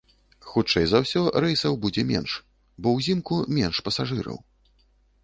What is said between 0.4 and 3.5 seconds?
Хутчэй за ўсё рэйсаў будзе менш, бо ўзімку